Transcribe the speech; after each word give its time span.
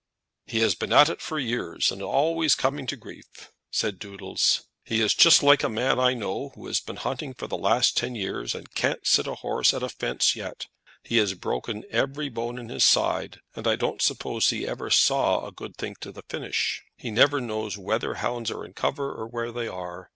"He 0.47 0.61
has 0.61 0.73
been 0.73 0.91
at 0.91 1.09
it 1.09 1.21
for 1.21 1.37
years, 1.37 1.91
and 1.91 2.01
always 2.01 2.55
coming 2.55 2.87
to 2.87 2.95
grief," 2.95 3.51
said 3.69 3.99
Doodles. 3.99 4.63
"He 4.83 4.99
is 4.99 5.13
just 5.13 5.43
like 5.43 5.61
a 5.63 5.69
man 5.69 5.99
I 5.99 6.15
know, 6.15 6.53
who 6.55 6.65
has 6.65 6.79
been 6.79 6.95
hunting 6.95 7.35
for 7.35 7.45
the 7.45 7.55
last 7.55 7.95
ten 7.97 8.15
years, 8.15 8.55
and 8.55 8.73
can't 8.73 9.05
sit 9.05 9.27
a 9.27 9.35
horse 9.35 9.75
at 9.75 9.83
a 9.83 9.89
fence 9.89 10.35
yet. 10.35 10.65
He 11.03 11.17
has 11.17 11.35
broken 11.35 11.83
every 11.91 12.29
bone 12.29 12.57
in 12.57 12.69
his 12.69 12.83
skin, 12.83 13.33
and 13.55 13.67
I 13.67 13.75
don't 13.75 14.01
suppose 14.01 14.49
he 14.49 14.65
ever 14.65 14.89
saw 14.89 15.45
a 15.45 15.51
good 15.51 15.77
thing 15.77 15.95
to 16.01 16.09
a 16.09 16.23
finish. 16.27 16.81
He 16.97 17.11
never 17.11 17.39
knows 17.39 17.77
whether 17.77 18.15
hounds 18.15 18.49
are 18.49 18.65
in 18.65 18.73
cover, 18.73 19.13
or 19.13 19.27
where 19.27 19.51
they 19.51 19.67
are. 19.67 20.09